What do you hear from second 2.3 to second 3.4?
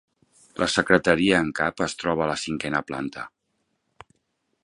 la cinquena planta.